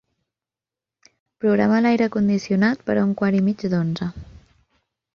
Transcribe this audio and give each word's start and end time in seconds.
Programa 1.45 1.83
l'aire 1.87 2.09
condicionat 2.17 2.83
per 2.91 2.99
a 3.03 3.07
un 3.11 3.15
quart 3.23 3.41
i 3.43 3.47
mig 3.53 3.71
d'onze. 3.75 4.13